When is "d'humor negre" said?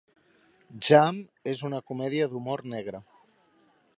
2.31-3.05